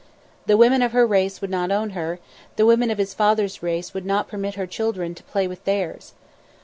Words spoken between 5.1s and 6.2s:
to play with theirs.